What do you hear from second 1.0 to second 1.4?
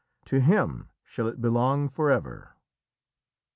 shall